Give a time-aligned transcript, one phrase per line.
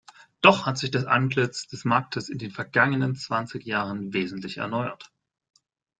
[0.41, 5.11] Doch hat sich das Antlitz des Marktes in den vergangenen zwanzig Jahren wesentlich erneuert.